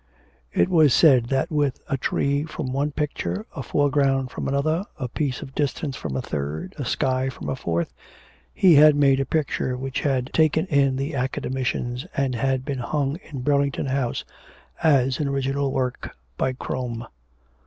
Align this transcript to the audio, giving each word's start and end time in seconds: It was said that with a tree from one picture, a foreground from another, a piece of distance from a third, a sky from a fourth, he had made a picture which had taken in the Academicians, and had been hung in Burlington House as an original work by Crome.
It 0.51 0.67
was 0.67 0.95
said 0.95 1.25
that 1.27 1.51
with 1.51 1.79
a 1.87 1.95
tree 1.95 2.43
from 2.45 2.73
one 2.73 2.89
picture, 2.89 3.45
a 3.55 3.61
foreground 3.61 4.31
from 4.31 4.47
another, 4.47 4.83
a 4.97 5.07
piece 5.07 5.43
of 5.43 5.53
distance 5.53 5.95
from 5.95 6.17
a 6.17 6.23
third, 6.23 6.73
a 6.79 6.85
sky 6.85 7.29
from 7.29 7.49
a 7.49 7.55
fourth, 7.55 7.93
he 8.51 8.73
had 8.73 8.95
made 8.95 9.19
a 9.19 9.27
picture 9.27 9.77
which 9.77 9.99
had 10.01 10.31
taken 10.33 10.65
in 10.65 10.95
the 10.95 11.13
Academicians, 11.13 12.07
and 12.17 12.33
had 12.33 12.65
been 12.65 12.79
hung 12.79 13.19
in 13.31 13.41
Burlington 13.43 13.85
House 13.85 14.25
as 14.81 15.19
an 15.19 15.27
original 15.27 15.71
work 15.71 16.17
by 16.35 16.53
Crome. 16.53 17.05